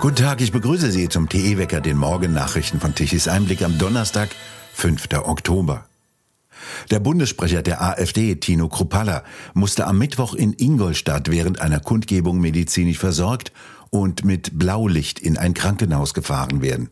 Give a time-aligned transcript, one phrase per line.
[0.00, 4.30] Guten Tag, ich begrüße Sie zum TE-Wecker, den Morgennachrichten von Tichys Einblick am Donnerstag,
[4.72, 5.08] 5.
[5.24, 5.84] Oktober.
[6.90, 12.96] Der Bundessprecher der AfD, Tino Kruppalla, musste am Mittwoch in Ingolstadt während einer Kundgebung medizinisch
[12.96, 13.52] versorgt
[13.90, 16.88] und mit Blaulicht in ein Krankenhaus gefahren werden.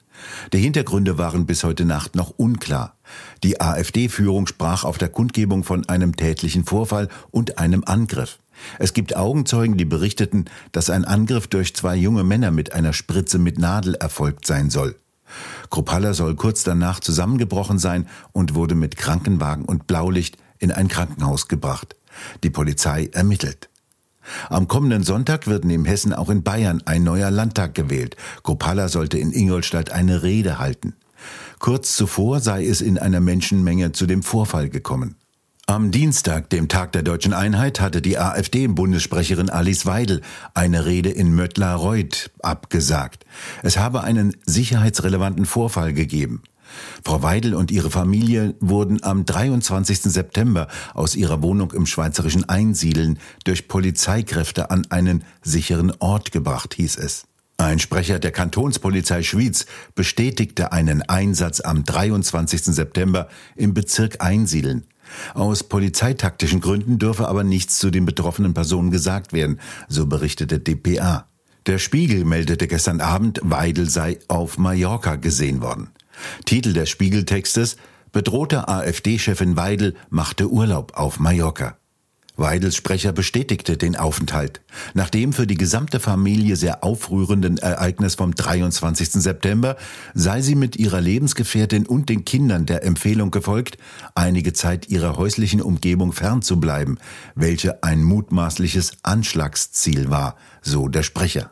[0.52, 2.98] Die Hintergründe waren bis heute Nacht noch unklar.
[3.42, 8.38] Die AfD-Führung sprach auf der Kundgebung von einem tätlichen Vorfall und einem Angriff.
[8.78, 13.38] Es gibt Augenzeugen, die berichteten, dass ein Angriff durch zwei junge Männer mit einer Spritze
[13.38, 14.96] mit Nadel erfolgt sein soll.
[15.70, 21.48] Kruppalla soll kurz danach zusammengebrochen sein und wurde mit Krankenwagen und Blaulicht in ein Krankenhaus
[21.48, 21.96] gebracht.
[22.42, 23.68] Die Polizei ermittelt.
[24.50, 28.16] Am kommenden Sonntag wird neben Hessen auch in Bayern ein neuer Landtag gewählt.
[28.42, 30.94] Kruppalla sollte in Ingolstadt eine Rede halten.
[31.58, 35.16] Kurz zuvor sei es in einer Menschenmenge zu dem Vorfall gekommen.
[35.70, 40.22] Am Dienstag, dem Tag der deutschen Einheit, hatte die AfD-Bundessprecherin Alice Weidel
[40.54, 43.26] eine Rede in Möttler-Reuth abgesagt.
[43.62, 46.42] Es habe einen sicherheitsrelevanten Vorfall gegeben.
[47.04, 50.04] Frau Weidel und ihre Familie wurden am 23.
[50.04, 56.96] September aus ihrer Wohnung im schweizerischen Einsiedeln durch Polizeikräfte an einen sicheren Ort gebracht, hieß
[56.96, 57.26] es.
[57.58, 62.62] Ein Sprecher der Kantonspolizei Schwyz bestätigte einen Einsatz am 23.
[62.62, 64.86] September im Bezirk Einsiedeln.
[65.34, 71.26] Aus polizeitaktischen Gründen dürfe aber nichts zu den betroffenen Personen gesagt werden, so berichtete dpa.
[71.66, 75.90] Der Spiegel meldete gestern Abend, Weidel sei auf Mallorca gesehen worden.
[76.44, 77.76] Titel des Spiegeltextes
[78.12, 81.77] Bedrohte AfD-Chefin Weidel machte Urlaub auf Mallorca.
[82.38, 84.60] Weidels Sprecher bestätigte den Aufenthalt.
[84.94, 89.10] Nach dem für die gesamte Familie sehr aufrührenden Ereignis vom 23.
[89.10, 89.76] September
[90.14, 93.76] sei sie mit ihrer Lebensgefährtin und den Kindern der Empfehlung gefolgt,
[94.14, 97.00] einige Zeit ihrer häuslichen Umgebung fernzubleiben,
[97.34, 101.50] welche ein mutmaßliches Anschlagsziel war, so der Sprecher.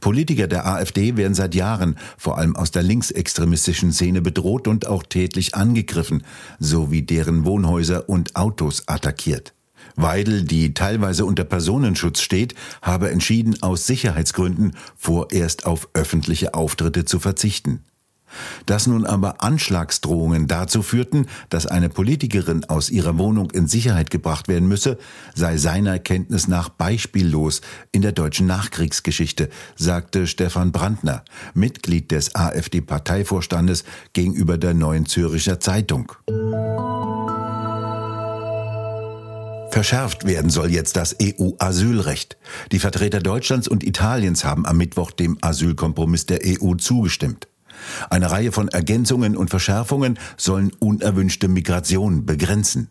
[0.00, 5.04] Politiker der AfD werden seit Jahren vor allem aus der linksextremistischen Szene bedroht und auch
[5.04, 6.22] tätlich angegriffen,
[6.58, 9.54] sowie deren Wohnhäuser und Autos attackiert.
[9.96, 17.18] Weidel, die teilweise unter Personenschutz steht, habe entschieden, aus Sicherheitsgründen vorerst auf öffentliche Auftritte zu
[17.18, 17.80] verzichten.
[18.66, 24.48] Dass nun aber Anschlagsdrohungen dazu führten, dass eine Politikerin aus ihrer Wohnung in Sicherheit gebracht
[24.48, 24.98] werden müsse,
[25.34, 27.60] sei seiner Kenntnis nach beispiellos
[27.92, 36.12] in der deutschen Nachkriegsgeschichte, sagte Stefan Brandner, Mitglied des AfD-Parteivorstandes gegenüber der Neuen Zürcher Zeitung.
[39.72, 42.36] Verschärft werden soll jetzt das EU-Asylrecht.
[42.72, 47.48] Die Vertreter Deutschlands und Italiens haben am Mittwoch dem Asylkompromiss der EU zugestimmt.
[48.10, 52.88] Eine Reihe von Ergänzungen und Verschärfungen sollen unerwünschte Migration begrenzen.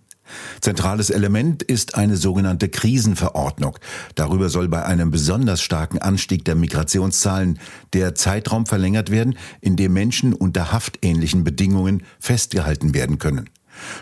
[0.59, 3.77] Zentrales Element ist eine sogenannte Krisenverordnung.
[4.15, 7.59] Darüber soll bei einem besonders starken Anstieg der Migrationszahlen
[7.93, 13.51] der Zeitraum verlängert werden, in dem Menschen unter haftähnlichen Bedingungen festgehalten werden können.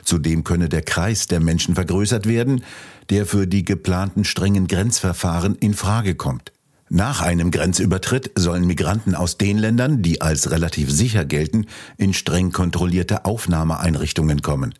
[0.03, 2.63] Zudem könne der Kreis der Menschen vergrößert werden,
[3.09, 6.52] der für die geplanten strengen Grenzverfahren in Frage kommt.
[6.91, 12.52] Nach einem Grenzübertritt sollen Migranten aus den Ländern, die als relativ sicher gelten, in streng
[12.52, 14.74] kontrollierte Aufnahmeeinrichtungen kommen.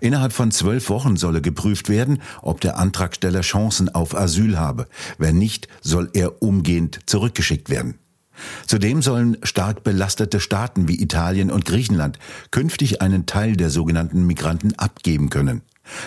[0.00, 4.86] Innerhalb von zwölf Wochen solle geprüft werden, ob der Antragsteller Chancen auf Asyl habe.
[5.18, 7.98] Wenn nicht, soll er umgehend zurückgeschickt werden.
[8.66, 12.18] Zudem sollen stark belastete Staaten wie Italien und Griechenland
[12.50, 15.62] künftig einen Teil der sogenannten Migranten abgeben können.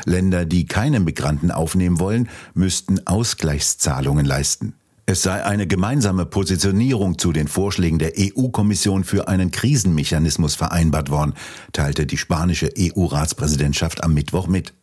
[0.05, 4.73] Länder, die keine Migranten aufnehmen wollen, müssten Ausgleichszahlungen leisten.
[5.07, 11.33] Es sei eine gemeinsame Positionierung zu den Vorschlägen der EU-Kommission für einen Krisenmechanismus vereinbart worden,
[11.73, 14.73] teilte die spanische EU-Ratspräsidentschaft am Mittwoch mit.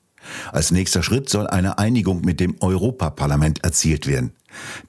[0.53, 4.33] Als nächster Schritt soll eine Einigung mit dem Europaparlament erzielt werden.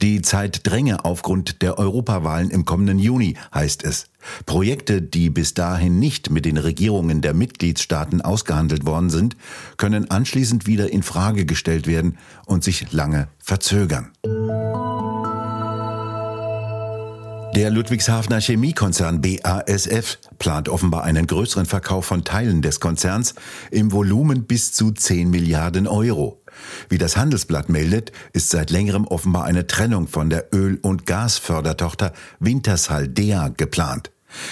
[0.02, 4.08] Die Zeit dränge aufgrund der Europawahlen im kommenden Juni, heißt es.
[4.46, 9.36] Projekte, die bis dahin nicht mit den Regierungen der Mitgliedstaaten ausgehandelt worden sind,
[9.78, 14.12] können anschließend wieder in Frage gestellt werden und sich lange verzögern.
[17.60, 23.36] Der Ludwigshafener Chemiekonzern BASF plant offenbar einen größeren Verkauf von Teilen des Konzerns
[23.70, 26.42] im Volumen bis zu 10 Milliarden Euro.
[26.88, 32.14] Wie das Handelsblatt meldet, ist seit längerem offenbar eine Trennung von der Öl- und Gasfördertochter
[32.40, 34.10] Wintershall Dea geplant.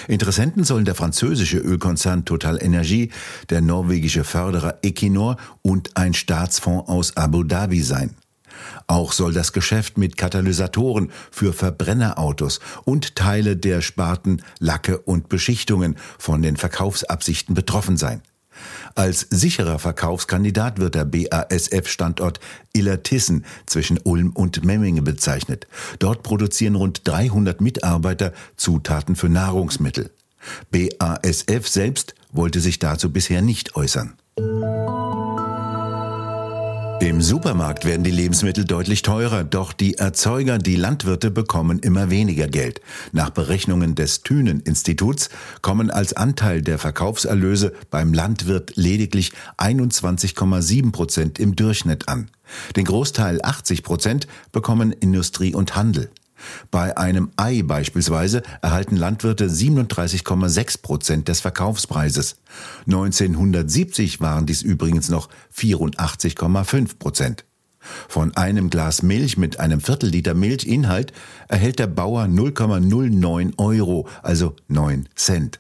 [0.10, 3.12] Interessenten sollen der französische Ölkonzern Total Energie,
[3.50, 8.18] der norwegische Förderer Equinor und ein Staatsfonds aus Abu Dhabi sein.
[8.88, 15.98] Auch soll das Geschäft mit Katalysatoren für Verbrennerautos und Teile der Sparten Lacke und Beschichtungen
[16.18, 18.22] von den Verkaufsabsichten betroffen sein.
[18.96, 22.40] Als sicherer Verkaufskandidat wird der BASF-Standort
[22.74, 25.68] Illertissen zwischen Ulm und Memmingen bezeichnet.
[26.00, 30.12] Dort produzieren rund 300 Mitarbeiter Zutaten für Nahrungsmittel.
[30.72, 34.14] BASF selbst wollte sich dazu bisher nicht äußern.
[37.08, 42.50] Im Supermarkt werden die Lebensmittel deutlich teurer, doch die Erzeuger, die Landwirte bekommen immer weniger
[42.50, 42.82] Geld.
[43.14, 45.30] Nach Berechnungen des Thünen-Instituts
[45.62, 52.30] kommen als Anteil der Verkaufserlöse beim Landwirt lediglich 21,7 Prozent im Durchschnitt an.
[52.76, 56.10] Den Großteil 80 Prozent bekommen Industrie und Handel.
[56.72, 62.38] Bei einem Ei beispielsweise erhalten Landwirte 37,6 Prozent des Verkaufspreises.
[62.86, 67.46] 1970 waren dies übrigens noch 84,5 Prozent.
[68.10, 71.14] Von einem Glas Milch mit einem Viertelliter Milchinhalt
[71.48, 75.60] erhält der Bauer 0,09 Euro, also 9 Cent.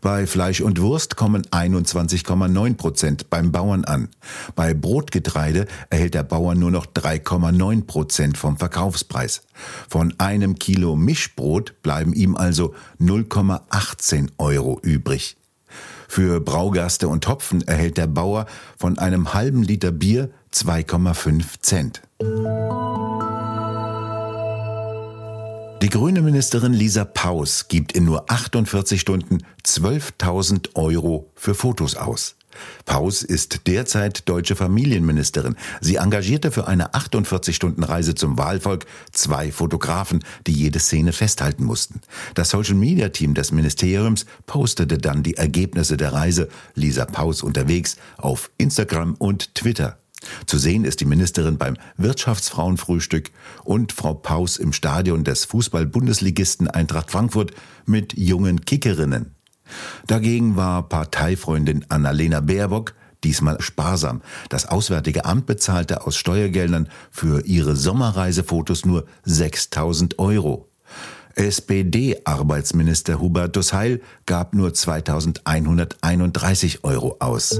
[0.00, 4.08] Bei Fleisch und Wurst kommen 21,9 Prozent beim Bauern an.
[4.54, 9.42] Bei Brotgetreide erhält der Bauer nur noch 3,9 Prozent vom Verkaufspreis.
[9.88, 15.36] Von einem Kilo Mischbrot bleiben ihm also 0,18 Euro übrig.
[16.08, 18.46] Für Braugaste und Hopfen erhält der Bauer
[18.78, 22.02] von einem halben Liter Bier 2,5 Cent.
[25.84, 32.36] Die grüne Ministerin Lisa Paus gibt in nur 48 Stunden 12.000 Euro für Fotos aus.
[32.86, 35.56] Paus ist derzeit deutsche Familienministerin.
[35.82, 42.00] Sie engagierte für eine 48-Stunden-Reise zum Wahlvolk zwei Fotografen, die jede Szene festhalten mussten.
[42.32, 49.16] Das Social-Media-Team des Ministeriums postete dann die Ergebnisse der Reise Lisa Paus unterwegs auf Instagram
[49.18, 49.98] und Twitter.
[50.46, 53.30] Zu sehen ist die Ministerin beim Wirtschaftsfrauenfrühstück
[53.64, 57.52] und Frau Paus im Stadion des Fußball-Bundesligisten Eintracht Frankfurt
[57.86, 59.34] mit jungen Kickerinnen.
[60.06, 62.94] Dagegen war Parteifreundin Annalena Baerbock
[63.24, 64.22] diesmal sparsam.
[64.50, 70.68] Das Auswärtige Amt bezahlte aus Steuergeldern für ihre Sommerreisefotos nur 6000 Euro.
[71.34, 77.58] SPD-Arbeitsminister Hubertus Heil gab nur 2131 Euro aus.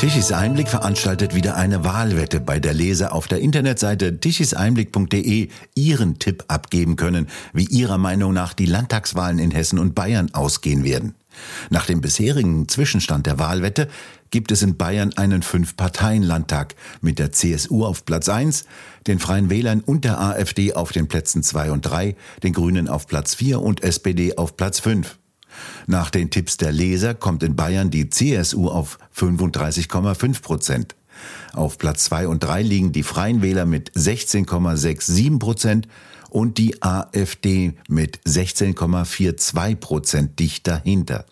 [0.00, 6.44] Tichys Einblick veranstaltet wieder eine Wahlwette, bei der Leser auf der Internetseite tichiseinblick.de ihren Tipp
[6.48, 11.16] abgeben können, wie ihrer Meinung nach die Landtagswahlen in Hessen und Bayern ausgehen werden.
[11.68, 13.90] Nach dem bisherigen Zwischenstand der Wahlwette
[14.30, 18.64] gibt es in Bayern einen Fünf-Parteien-Landtag mit der CSU auf Platz 1,
[19.06, 23.06] den Freien Wählern und der AfD auf den Plätzen 2 und 3, den Grünen auf
[23.06, 25.19] Platz 4 und SPD auf Platz 5.
[25.86, 30.96] Nach den Tipps der Leser kommt in Bayern die CSU auf 35,5 Prozent.
[31.52, 35.88] Auf Platz 2 und 3 liegen die Freien Wähler mit 16,67 Prozent
[36.30, 41.26] und die AfD mit 16,42 Prozent dicht dahinter.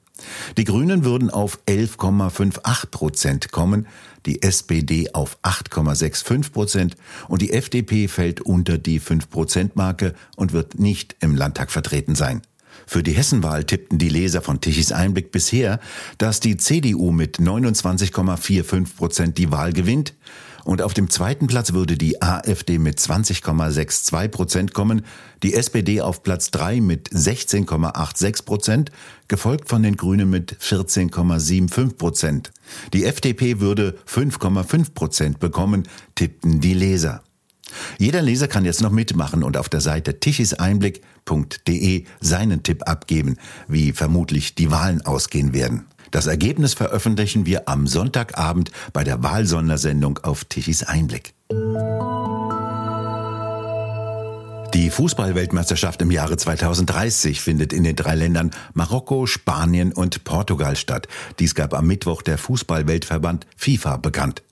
[0.57, 3.87] Die Grünen würden auf 11,58 Prozent kommen,
[4.27, 6.97] die SPD auf 8,65 Prozent
[7.29, 12.43] und die FDP fällt unter die 5-Prozent-Marke und wird nicht im Landtag vertreten sein.
[12.89, 15.79] Für die Hessenwahl tippten die Leser von Tichys Einblick bisher,
[16.17, 20.15] dass die CDU mit 29,45 Prozent die Wahl gewinnt
[20.65, 25.03] und auf dem zweiten Platz würde die AfD mit 20,62 Prozent kommen,
[25.43, 28.91] die SPD auf Platz 3 mit 16,86 Prozent,
[29.29, 32.53] gefolgt von den Grünen mit 14,75 Prozent.
[32.95, 37.23] Die FDP würde 5,5 Prozent bekommen, tippten die Leser.
[37.99, 43.93] Jeder Leser kann jetzt noch mitmachen und auf der Seite tichiseinblick.de seinen Tipp abgeben, wie
[43.93, 45.87] vermutlich die Wahlen ausgehen werden.
[46.11, 51.35] Das Ergebnis veröffentlichen wir am Sonntagabend bei der Wahlsondersendung auf Tichys Einblick.
[54.75, 61.09] Die Fußballweltmeisterschaft im Jahre 2030 findet in den drei Ländern Marokko, Spanien und Portugal statt.
[61.39, 64.43] Dies gab am Mittwoch der Fußballweltverband FIFA bekannt.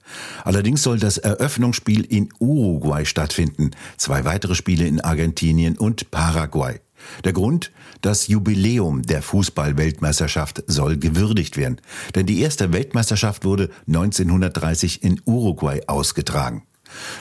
[0.45, 6.81] Allerdings soll das Eröffnungsspiel in Uruguay stattfinden, zwei weitere Spiele in Argentinien und Paraguay.
[7.25, 7.73] Der Grund?
[8.01, 11.81] Das Jubiläum der Fußball-Weltmeisterschaft soll gewürdigt werden.
[12.15, 16.63] Denn die erste Weltmeisterschaft wurde 1930 in Uruguay ausgetragen.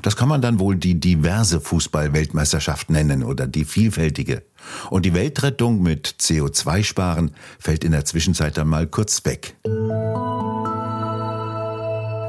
[0.02, 4.44] Das kann man dann wohl die diverse Fußball-Weltmeisterschaft nennen oder die vielfältige.
[4.90, 9.56] Und die Weltrettung mit CO2-Sparen fällt in der Zwischenzeit dann mal kurz weg.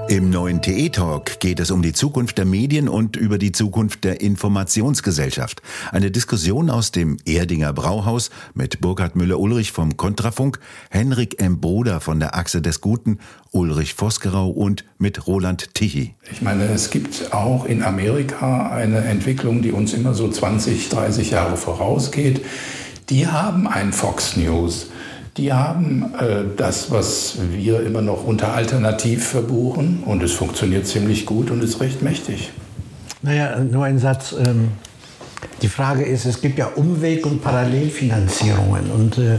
[0.09, 4.21] Im neuen TE-Talk geht es um die Zukunft der Medien und über die Zukunft der
[4.21, 5.63] Informationsgesellschaft.
[5.91, 10.61] Eine Diskussion aus dem Erdinger Brauhaus mit Burkhard Müller-Ulrich vom Kontrafunk,
[10.91, 11.61] Henrik M.
[11.61, 13.19] Broder von der Achse des Guten,
[13.51, 16.15] Ulrich Vosgerau und mit Roland Tichy.
[16.31, 21.31] Ich meine, es gibt auch in Amerika eine Entwicklung, die uns immer so 20, 30
[21.33, 22.45] Jahre vorausgeht.
[23.11, 24.87] Die haben ein Fox News
[25.37, 31.26] die haben äh, das, was wir immer noch unter Alternativ verbuchen und es funktioniert ziemlich
[31.26, 32.50] gut und ist recht mächtig.
[33.23, 34.35] Naja, nur ein Satz.
[34.38, 34.73] Ähm,
[35.62, 39.38] die Frage ist, es gibt ja Umweg- und Parallelfinanzierungen und äh,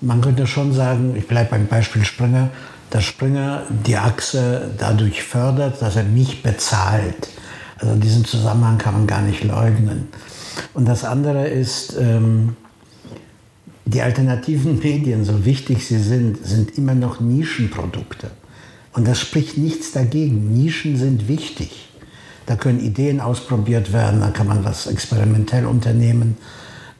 [0.00, 2.50] man könnte schon sagen, ich bleibe beim Beispiel Springer,
[2.90, 7.28] dass Springer die Achse dadurch fördert, dass er mich bezahlt.
[7.78, 10.08] Also diesen Zusammenhang kann man gar nicht leugnen.
[10.74, 12.56] Und das andere ist, ähm,
[13.88, 18.30] die alternativen Medien, so wichtig sie sind, sind immer noch Nischenprodukte.
[18.92, 20.52] Und das spricht nichts dagegen.
[20.52, 21.88] Nischen sind wichtig.
[22.44, 26.36] Da können Ideen ausprobiert werden, da kann man was experimentell unternehmen.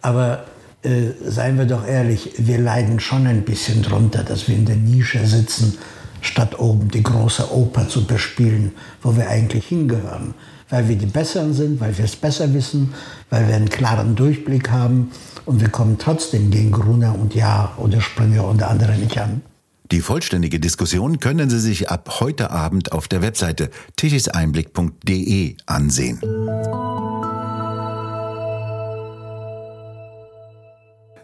[0.01, 0.45] Aber
[0.83, 4.77] äh, seien wir doch ehrlich, wir leiden schon ein bisschen drunter, dass wir in der
[4.77, 5.77] Nische sitzen,
[6.23, 10.35] statt oben die große Oper zu bespielen, wo wir eigentlich hingehören.
[10.71, 12.93] Weil wir die Besseren sind, weil wir es besser wissen,
[13.31, 15.11] weil wir einen klaren Durchblick haben
[15.47, 19.43] und wir kommen trotzdem gegen Gruner und Ja oder Springer und andere nicht an.
[19.91, 26.21] Die vollständige Diskussion können Sie sich ab heute Abend auf der Webseite tischeseinblick.de ansehen.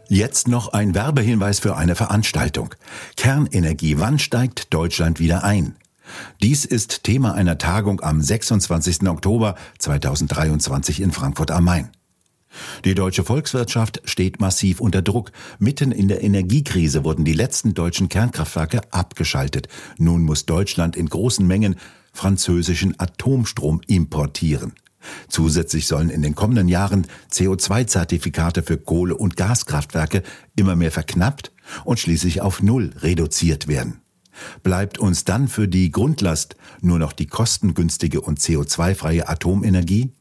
[0.09, 2.75] Jetzt noch ein Werbehinweis für eine Veranstaltung.
[3.17, 5.77] Kernenergie, wann steigt Deutschland wieder ein?
[6.43, 9.09] Dies ist Thema einer Tagung am 26.
[9.09, 11.91] Oktober 2023 in Frankfurt am Main.
[12.85, 15.33] Die deutsche Volkswirtschaft steht massiv unter Druck.
[15.59, 19.69] Mitten in der Energiekrise wurden die letzten deutschen Kernkraftwerke abgeschaltet.
[19.99, 21.77] Nun muss Deutschland in großen Mengen
[22.13, 24.75] französischen Atomstrom importieren.
[25.29, 30.23] Zusätzlich sollen in den kommenden Jahren CO2-Zertifikate für Kohle- und Gaskraftwerke
[30.57, 31.53] immer mehr verknappt
[31.85, 34.04] und schließlich auf Null reduziert werden.
[34.63, 40.13] Bleibt uns dann für die Grundlast nur noch die kostengünstige und CO2-freie Atomenergie?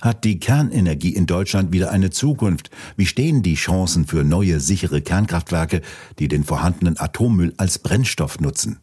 [0.00, 2.70] Hat die Kernenergie in Deutschland wieder eine Zukunft?
[2.96, 5.80] Wie stehen die Chancen für neue sichere Kernkraftwerke,
[6.18, 8.80] die den vorhandenen Atommüll als Brennstoff nutzen?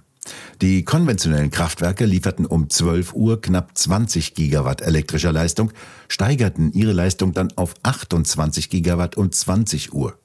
[0.62, 5.72] Die konventionellen Kraftwerke lieferten um 12 Uhr knapp 20 Gigawatt elektrischer Leistung,
[6.08, 10.18] steigerten ihre Leistung dann auf 28 Gigawatt um 20 Uhr.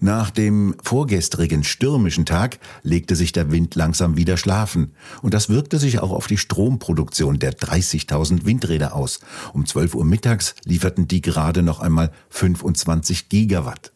[0.00, 4.92] Nach dem vorgestrigen stürmischen Tag legte sich der Wind langsam wieder schlafen.
[5.22, 9.20] Und das wirkte sich auch auf die Stromproduktion der 30.000 Windräder aus.
[9.52, 13.92] Um 12 Uhr mittags lieferten die gerade noch einmal 25 Gigawatt.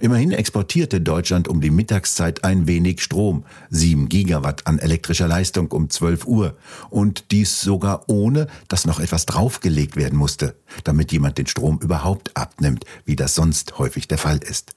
[0.00, 5.90] Immerhin exportierte Deutschland um die Mittagszeit ein wenig Strom, 7 Gigawatt an elektrischer Leistung um
[5.90, 6.56] 12 Uhr.
[6.90, 12.36] Und dies sogar ohne, dass noch etwas draufgelegt werden musste, damit jemand den Strom überhaupt
[12.36, 14.74] abnimmt, wie das sonst häufig der Fall ist.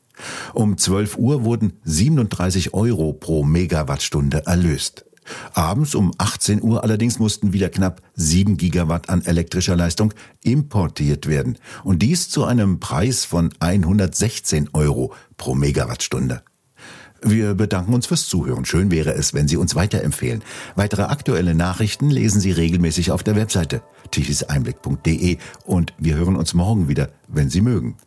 [0.54, 5.07] Um 12 Uhr wurden 37 Euro pro Megawattstunde erlöst.
[5.54, 11.58] Abends um 18 Uhr allerdings mussten wieder knapp 7 Gigawatt an elektrischer Leistung importiert werden.
[11.84, 16.42] Und dies zu einem Preis von 116 Euro pro Megawattstunde.
[17.22, 18.66] Wir bedanken uns fürs Zuhören.
[18.66, 20.44] Schön wäre es, wenn Sie uns weiterempfehlen.
[20.76, 23.82] Weitere aktuelle Nachrichten lesen Sie regelmäßig auf der Webseite
[24.12, 27.98] tichiseinblick.de und wir hören uns morgen wieder, wenn Sie mögen.